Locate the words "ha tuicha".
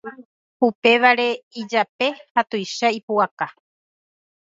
2.33-2.87